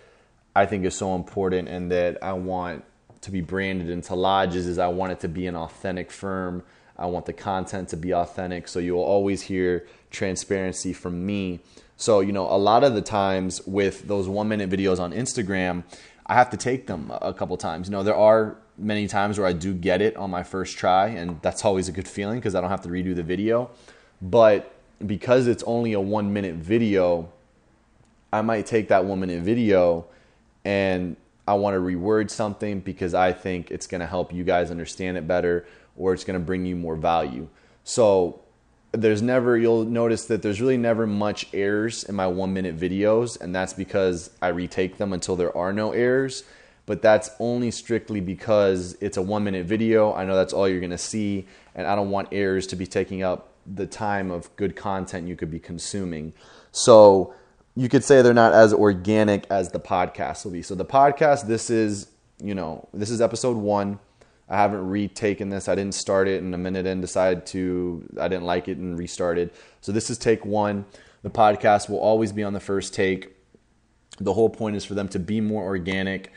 I 0.55 0.65
think 0.65 0.86
is 0.86 0.95
so 0.95 1.15
important 1.15 1.67
and 1.67 1.91
that 1.91 2.24
I 2.24 2.33
want 2.33 2.83
to 3.21 3.31
be 3.31 3.41
branded 3.41 3.89
into 3.89 4.13
Lodgz 4.13 4.55
is 4.55 4.79
I 4.79 4.88
want 4.88 5.12
it 5.12 5.19
to 5.21 5.27
be 5.27 5.48
an 5.48 5.55
authentic 5.55 6.12
firm 6.12 6.63
I 7.01 7.07
want 7.07 7.25
the 7.25 7.33
content 7.33 7.89
to 7.89 7.98
be 7.98 8.13
authentic. 8.13 8.67
So 8.67 8.79
you'll 8.79 9.01
always 9.01 9.41
hear 9.41 9.88
transparency 10.12 10.93
from 10.93 11.25
me. 11.25 11.62
So, 11.98 12.19
you 12.19 12.31
know, 12.31 12.45
a 12.45 12.57
lot 12.57 12.83
of 12.83 12.93
the 12.93 13.01
times 13.01 13.65
with 13.65 14.07
those 14.07 14.27
one 14.27 14.48
minute 14.48 14.69
videos 14.69 15.00
on 15.00 15.12
Instagram, 15.12 15.83
I 16.27 16.36
have 16.36 16.51
to 16.51 16.57
take 16.57 16.86
them 16.86 17.12
a 17.21 17.33
couple 17.33 17.57
times. 17.57 17.88
You 17.88 17.93
know, 17.93 18.03
there 18.03 18.15
are 18.15 18.55
many 18.77 19.07
times 19.07 19.39
where 19.39 19.48
I 19.48 19.53
do 19.53 19.74
get 19.74 20.01
it 20.01 20.15
on 20.15 20.29
my 20.29 20.43
first 20.43 20.77
try, 20.77 21.07
and 21.07 21.41
that's 21.41 21.65
always 21.65 21.89
a 21.89 21.91
good 21.91 22.07
feeling 22.07 22.38
because 22.38 22.53
I 22.53 22.62
don't 22.62 22.69
have 22.69 22.81
to 22.81 22.89
redo 22.89 23.15
the 23.15 23.24
video. 23.24 23.71
But 24.21 24.74
because 25.08 25.48
it's 25.48 25.63
only 25.63 25.93
a 25.93 26.00
one 26.00 26.34
minute 26.34 26.55
video, 26.55 27.31
I 28.34 28.41
might 28.41 28.65
take 28.65 28.89
that 28.89 29.05
one 29.05 29.20
minute 29.20 29.41
video 29.41 30.05
and 30.63 31.15
I 31.48 31.55
want 31.55 31.75
to 31.75 31.79
reword 31.79 32.29
something 32.29 32.79
because 32.79 33.13
I 33.13 33.34
think 33.34 33.72
it's 33.72 33.88
going 33.88 34.01
to 34.01 34.08
help 34.08 34.34
you 34.34 34.43
guys 34.43 34.72
understand 34.72 35.17
it 35.17 35.27
better 35.27 35.65
or 35.98 36.13
it's 36.13 36.24
going 36.24 36.39
to 36.39 36.46
bring 36.46 36.65
you 36.65 36.75
more 36.75 36.96
value. 36.96 37.48
So 37.84 38.41
there's 38.91 39.22
never, 39.22 39.58
you'll 39.58 39.86
notice 39.86 40.25
that 40.25 40.41
there's 40.41 40.62
really 40.62 40.77
never 40.77 41.08
much 41.08 41.48
errors 41.53 42.03
in 42.03 42.15
my 42.15 42.27
one 42.27 42.53
minute 42.53 42.77
videos, 42.77 43.39
and 43.39 43.55
that's 43.55 43.74
because 43.74 44.29
I 44.41 44.50
retake 44.50 44.98
them 44.98 45.13
until 45.13 45.36
there 45.36 45.55
are 45.55 45.74
no 45.74 45.91
errors. 45.91 46.43
But 46.86 47.01
that's 47.01 47.29
only 47.39 47.72
strictly 47.72 48.20
because 48.20 48.98
it's 49.00 49.15
a 49.15 49.22
one 49.22 49.43
minute 49.43 49.65
video. 49.65 50.13
I 50.13 50.25
know 50.25 50.36
that's 50.36 50.51
all 50.51 50.67
you're 50.67 50.79
going 50.79 50.91
to 50.91 50.98
see, 50.98 51.48
and 51.74 51.88
I 51.88 51.96
don't 51.96 52.10
want 52.10 52.29
errors 52.31 52.67
to 52.67 52.75
be 52.75 52.86
taking 52.88 53.24
up 53.24 53.50
the 53.65 53.86
time 53.86 54.32
of 54.32 54.56
good 54.56 54.75
content 54.75 55.27
you 55.27 55.36
could 55.36 55.51
be 55.51 55.60
consuming. 55.60 56.34
So 56.72 57.34
you 57.75 57.89
could 57.89 58.03
say 58.03 58.22
they're 58.22 58.34
not 58.34 58.53
as 58.53 58.74
organic 58.74 59.46
as 59.50 59.70
the 59.70 59.80
podcast 59.80 60.46
will 60.46 60.51
be. 60.51 60.62
So 60.62 60.75
the 60.75 60.86
podcast, 60.86 61.48
this 61.48 61.70
is, 61.70 62.08
you 62.44 62.56
know, 62.56 62.88
this 62.94 63.10
is 63.10 63.22
episode 63.22 63.58
one. 63.58 64.00
I 64.50 64.58
haven't 64.58 64.86
retaken 64.88 65.50
this. 65.50 65.70
I 65.70 65.75
didn't 65.75 65.96
start 65.96 66.27
it 66.27 66.44
in 66.44 66.53
a 66.53 66.58
minute 66.58 66.86
and 66.86 67.01
decided 67.01 67.46
to, 67.48 68.06
I 68.20 68.27
didn't 68.27 68.44
like 68.44 68.68
it 68.68 68.77
and 68.77 69.00
restarted. 69.00 69.51
So 69.80 69.94
this 69.94 70.10
is 70.10 70.18
take 70.18 70.46
one. 70.46 70.86
The 71.24 71.30
podcast 71.30 71.89
will 71.89 72.00
always 72.00 72.34
be 72.34 72.44
on 72.44 72.51
the 72.51 72.60
first 72.60 72.94
take. 72.94 73.36
The 74.20 74.34
whole 74.34 74.50
point 74.50 74.75
is 74.75 74.84
for 74.84 74.94
them 74.94 75.08
to 75.10 75.20
be 75.20 75.39
more 75.39 75.63
organic. 75.63 76.32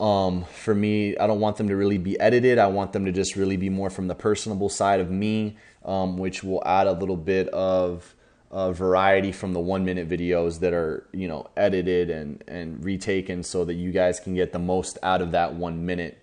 Um, 0.00 0.44
for 0.44 0.74
me, 0.74 1.16
I 1.16 1.28
don't 1.28 1.38
want 1.38 1.56
them 1.56 1.68
to 1.68 1.76
really 1.76 1.98
be 1.98 2.18
edited. 2.18 2.58
I 2.58 2.66
want 2.66 2.92
them 2.92 3.04
to 3.04 3.12
just 3.12 3.36
really 3.36 3.56
be 3.56 3.68
more 3.68 3.90
from 3.90 4.08
the 4.08 4.14
personable 4.16 4.68
side 4.68 4.98
of 4.98 5.10
me, 5.10 5.56
um, 5.84 6.16
which 6.16 6.42
will 6.42 6.62
add 6.66 6.86
a 6.86 6.92
little 6.92 7.16
bit 7.16 7.48
of 7.48 8.14
uh, 8.50 8.72
variety 8.72 9.32
from 9.32 9.52
the 9.52 9.60
one 9.60 9.84
minute 9.84 10.08
videos 10.08 10.60
that 10.60 10.72
are 10.72 11.06
you 11.12 11.26
know 11.26 11.48
edited 11.56 12.10
and 12.10 12.42
and 12.46 12.84
retaken 12.84 13.42
so 13.42 13.64
that 13.64 13.74
you 13.74 13.90
guys 13.90 14.20
can 14.20 14.34
get 14.34 14.52
the 14.52 14.58
most 14.58 14.96
out 15.02 15.20
of 15.20 15.32
that 15.32 15.54
one 15.54 15.84
minute 15.84 16.18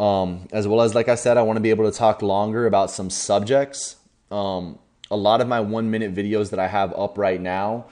um, 0.00 0.48
as 0.50 0.66
well 0.66 0.80
as, 0.80 0.94
like 0.94 1.08
I 1.08 1.14
said, 1.14 1.36
I 1.36 1.42
want 1.42 1.58
to 1.58 1.60
be 1.60 1.68
able 1.68 1.90
to 1.90 1.96
talk 1.96 2.22
longer 2.22 2.66
about 2.66 2.90
some 2.90 3.10
subjects. 3.10 3.96
Um, 4.30 4.78
a 5.10 5.16
lot 5.16 5.42
of 5.42 5.48
my 5.48 5.60
one 5.60 5.90
minute 5.90 6.14
videos 6.14 6.48
that 6.50 6.58
I 6.58 6.68
have 6.68 6.94
up 6.94 7.18
right 7.18 7.40
now, 7.40 7.84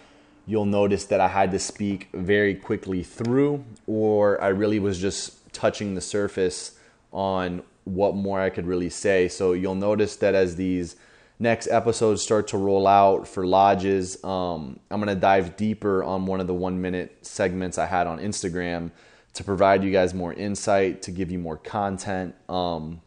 you'll 0.46 0.64
notice 0.64 1.04
that 1.06 1.20
I 1.20 1.28
had 1.28 1.50
to 1.50 1.58
speak 1.58 2.08
very 2.14 2.54
quickly 2.54 3.02
through, 3.02 3.62
or 3.86 4.42
I 4.42 4.48
really 4.48 4.78
was 4.78 4.98
just 4.98 5.52
touching 5.52 5.94
the 5.94 6.00
surface 6.00 6.78
on 7.12 7.62
what 7.88 8.14
more 8.14 8.40
I 8.40 8.50
could 8.50 8.66
really 8.66 8.90
say. 8.90 9.28
So 9.28 9.52
you'll 9.52 9.74
notice 9.74 10.16
that 10.16 10.34
as 10.34 10.56
these 10.56 10.96
next 11.38 11.68
episodes 11.68 12.22
start 12.22 12.48
to 12.48 12.58
roll 12.58 12.86
out 12.86 13.26
for 13.26 13.44
Lodgz, 13.44 14.24
um, 14.24 14.78
I'm 14.90 15.00
going 15.00 15.14
to 15.14 15.20
dive 15.20 15.56
deeper 15.56 16.02
on 16.04 16.26
one 16.26 16.40
of 16.40 16.46
the 16.46 16.54
one 16.54 16.80
minute 16.80 17.26
segments 17.26 17.78
I 17.78 17.86
had 17.86 18.06
on 18.06 18.18
Instagram 18.18 18.90
to 19.34 19.44
provide 19.44 19.84
you 19.84 19.90
guys 19.90 20.14
more 20.14 20.32
insight, 20.32 21.02
to 21.02 21.10
give 21.10 21.30
you 21.30 21.38
more 21.38 21.56
content. 21.56 22.34
Um, 22.48 23.00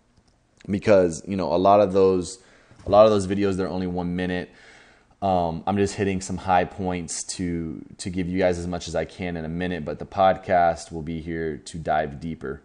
because 0.69 1.27
you 1.27 1.35
know 1.35 1.53
a 1.53 1.57
lot 1.57 1.79
of 1.79 1.93
those, 1.93 2.39
a 2.85 2.89
lot 2.89 3.05
of 3.05 3.11
those 3.11 3.27
videos 3.27 3.57
they're 3.57 3.67
only 3.67 3.87
one 3.87 4.15
minute. 4.15 4.49
Um, 5.21 5.63
I'm 5.67 5.77
just 5.77 5.95
hitting 5.95 6.19
some 6.19 6.37
high 6.37 6.65
points 6.65 7.23
to 7.35 7.83
to 7.97 8.09
give 8.09 8.27
you 8.27 8.39
guys 8.39 8.57
as 8.57 8.67
much 8.67 8.87
as 8.87 8.95
I 8.95 9.05
can 9.05 9.37
in 9.37 9.45
a 9.45 9.49
minute, 9.49 9.85
but 9.85 9.99
the 9.99 10.05
podcast 10.05 10.91
will 10.91 11.01
be 11.01 11.21
here 11.21 11.57
to 11.57 11.77
dive 11.77 12.19
deeper. 12.19 12.61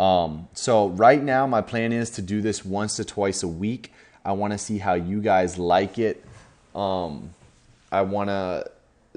Um, 0.00 0.48
so 0.54 0.88
right 0.88 1.22
now, 1.22 1.46
my 1.46 1.60
plan 1.60 1.92
is 1.92 2.10
to 2.10 2.22
do 2.22 2.40
this 2.40 2.64
once 2.64 2.96
to 2.96 3.04
twice 3.04 3.42
a 3.42 3.48
week. 3.48 3.92
I 4.24 4.32
want 4.32 4.52
to 4.52 4.58
see 4.58 4.78
how 4.78 4.94
you 4.94 5.20
guys 5.20 5.58
like 5.58 5.98
it. 5.98 6.24
Um, 6.74 7.34
I 7.92 8.02
want 8.02 8.28
to 8.28 8.70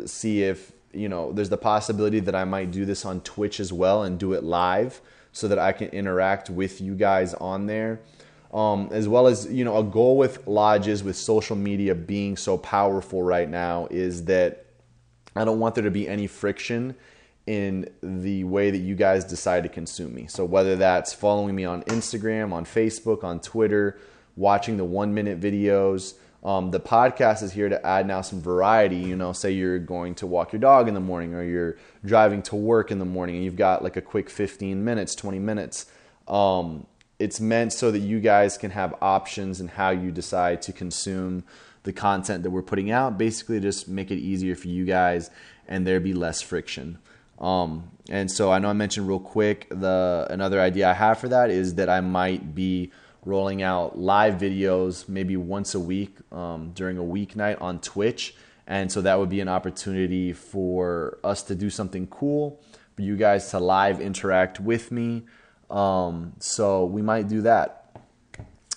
see 0.06 0.44
if 0.44 0.74
you 0.94 1.10
know, 1.10 1.32
there's 1.32 1.50
the 1.50 1.58
possibility 1.58 2.20
that 2.20 2.36
I 2.36 2.46
might 2.46 2.72
do 2.72 2.86
this 2.86 3.04
on 3.04 3.22
Twitch 3.22 3.60
as 3.60 3.74
well 3.74 4.04
and 4.04 4.20
do 4.20 4.34
it 4.34 4.44
live 4.44 5.02
so 5.32 5.48
that 5.48 5.58
I 5.58 5.72
can 5.72 5.90
interact 5.90 6.50
with 6.50 6.80
you 6.80 6.94
guys 6.94 7.34
on 7.34 7.66
there. 7.66 8.00
Um, 8.54 8.90
as 8.92 9.08
well 9.08 9.25
as, 9.25 9.52
you 9.52 9.66
know, 9.66 9.78
a 9.78 9.84
goal 9.84 10.16
with 10.16 10.46
Lodgz, 10.46 11.04
with 11.04 11.16
social 11.16 11.56
media 11.56 11.96
being 11.96 12.38
so 12.38 12.56
powerful 12.56 13.24
right 13.24 13.50
now, 13.50 13.88
is 13.90 14.25
that 14.25 14.68
I 15.36 15.44
don't 15.44 15.60
want 15.60 15.74
there 15.74 15.84
to 15.84 15.92
be 15.92 16.08
any 16.08 16.28
friction 16.28 16.96
in 17.45 17.89
the 18.01 18.43
way 18.45 18.71
that 18.71 18.77
you 18.77 18.95
guys 18.95 19.25
decide 19.25 19.63
to 19.63 19.69
consume 19.69 20.13
me. 20.13 20.27
So 20.27 20.45
whether 20.45 20.75
that's 20.75 21.13
following 21.13 21.55
me 21.55 21.65
on 21.65 21.83
Instagram, 21.83 22.53
on 22.53 22.65
Facebook, 22.65 23.23
on 23.23 23.39
Twitter, 23.39 24.00
watching 24.35 24.77
the 24.77 24.85
one 24.85 25.13
minute 25.13 25.39
videos, 25.39 26.13
um, 26.43 26.71
the 26.71 26.79
podcast 26.79 27.41
is 27.41 27.53
here 27.53 27.69
to 27.69 27.85
add 27.85 28.05
now 28.05 28.21
some 28.21 28.41
variety. 28.41 28.97
You 28.97 29.15
know, 29.15 29.33
say 29.33 29.51
you're 29.51 29.79
going 29.79 30.15
to 30.15 30.27
walk 30.27 30.51
your 30.51 30.59
dog 30.59 30.88
in 30.88 30.93
the 30.93 31.00
morning 31.00 31.33
or 31.33 31.43
you're 31.43 31.77
driving 32.05 32.41
to 32.43 32.55
work 32.55 32.91
in 32.91 33.00
the 33.00 33.05
morning 33.05 33.35
and 33.35 33.45
you've 33.45 33.55
got 33.55 33.83
like 33.83 33.95
a 33.97 34.01
quick 34.01 34.29
15 34.29 34.83
minutes, 34.83 35.15
20 35.15 35.39
minutes. 35.39 35.85
Um, 36.27 36.85
it's 37.19 37.39
meant 37.39 37.71
so 37.71 37.91
that 37.91 38.00
you 38.00 38.19
guys 38.19 38.57
can 38.57 38.71
have 38.71 38.95
options 39.01 39.62
in 39.62 39.69
how 39.69 39.91
you 39.91 40.12
decide 40.12 40.62
to 40.63 40.73
consume 40.73 41.43
the 41.83 41.93
content 41.93 42.43
that 42.43 42.50
we're 42.50 42.62
putting 42.62 42.91
out. 42.91 43.17
Basically, 43.17 43.59
just 43.59 43.88
make 43.88 44.12
it 44.12 44.17
easier 44.17 44.55
for 44.55 44.67
you 44.67 44.83
guys 44.85 45.29
and 45.67 45.88
there 45.88 46.00
be 46.00 46.13
less 46.13 46.41
friction. 46.41 46.97
Um, 47.43 47.91
and 48.09 48.31
so 48.31 48.51
I 48.51 48.59
know 48.59 48.69
I 48.69 48.73
mentioned 48.73 49.07
real 49.07 49.19
quick 49.19 49.67
the 49.69 50.25
another 50.29 50.62
idea 50.62 50.89
I 50.89 50.93
have 50.93 51.19
for 51.19 51.27
that 51.27 51.50
is 51.50 51.75
that 51.75 51.89
I 51.89 52.00
might 52.00 52.55
be 52.55 52.91
rolling 53.25 53.62
out 53.62 53.97
live 53.97 54.35
videos 54.35 55.07
maybe 55.07 55.38
once 55.38 55.75
a 55.75 55.79
week 55.79 56.15
um, 56.31 56.71
during 56.73 56.97
a 56.97 57.03
weeknight 57.03 57.62
on 57.62 57.79
Twitch. 57.79 58.35
And 58.65 58.89
so 58.89 59.01
that 59.01 59.19
would 59.19 59.29
be 59.29 59.41
an 59.41 59.50
opportunity 59.50 60.31
for 60.31 61.19
us 61.23 61.43
to 61.43 61.55
do 61.55 61.69
something 61.69 62.07
cool, 62.07 62.62
for 62.95 63.01
you 63.01 63.17
guys 63.17 63.50
to 63.51 63.59
live 63.59 64.00
interact 64.00 64.62
with 64.62 64.91
me. 64.91 65.23
Um, 65.69 66.33
so 66.39 66.85
we 66.85 67.01
might 67.01 67.27
do 67.27 67.41
that. 67.41 67.97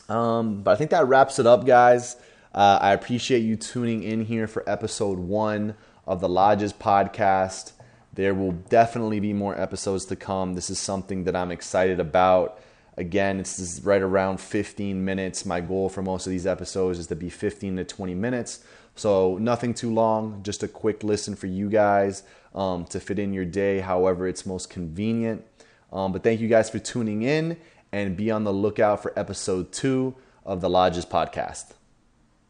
Um, 0.08 0.62
but 0.62 0.72
I 0.72 0.76
think 0.76 0.90
that 0.90 1.06
wraps 1.06 1.38
it 1.38 1.46
up, 1.46 1.66
guys. 1.66 2.16
Uh, 2.52 2.78
I 2.80 2.92
appreciate 2.92 3.40
you 3.40 3.54
tuning 3.54 4.02
in 4.02 4.24
here 4.24 4.48
for 4.48 4.68
episode 4.68 5.18
one 5.18 5.76
of 6.04 6.20
the 6.20 6.28
Lodgz 6.28 6.74
podcast. 6.74 7.72
There 8.16 8.34
will 8.34 8.52
definitely 8.52 9.20
be 9.20 9.32
more 9.32 9.58
episodes 9.58 10.06
to 10.06 10.16
come. 10.16 10.54
This 10.54 10.70
is 10.70 10.78
something 10.78 11.24
that 11.24 11.36
I'm 11.36 11.52
excited 11.52 12.00
about. 12.00 12.58
Again, 12.96 13.38
it's 13.38 13.80
right 13.84 14.00
around 14.00 14.40
15 14.40 15.04
minutes. 15.04 15.44
My 15.44 15.60
goal 15.60 15.90
for 15.90 16.02
most 16.02 16.26
of 16.26 16.30
these 16.30 16.46
episodes 16.46 16.98
is 16.98 17.06
to 17.08 17.14
be 17.14 17.28
15 17.28 17.76
to 17.76 17.84
20 17.84 18.14
minutes. 18.14 18.64
So, 18.94 19.36
nothing 19.36 19.74
too 19.74 19.92
long, 19.92 20.42
just 20.42 20.62
a 20.62 20.68
quick 20.68 21.04
listen 21.04 21.36
for 21.36 21.46
you 21.46 21.68
guys 21.68 22.22
um, 22.54 22.86
to 22.86 22.98
fit 22.98 23.18
in 23.18 23.34
your 23.34 23.44
day 23.44 23.80
however 23.80 24.26
it's 24.26 24.46
most 24.46 24.70
convenient. 24.70 25.44
Um, 25.92 26.12
but 26.12 26.22
thank 26.22 26.40
you 26.40 26.48
guys 26.48 26.70
for 26.70 26.78
tuning 26.78 27.20
in 27.20 27.58
and 27.92 28.16
be 28.16 28.30
on 28.30 28.44
the 28.44 28.52
lookout 28.52 29.02
for 29.02 29.12
episode 29.18 29.72
two 29.72 30.14
of 30.46 30.62
the 30.62 30.70
Lodgz 30.70 31.06
podcast. 31.06 31.72